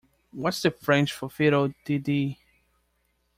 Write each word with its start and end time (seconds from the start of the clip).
What’s 0.31 0.63
the 0.63 0.71
French 0.71 1.13
for 1.13 1.29
fiddle-de-dee? 1.29 2.39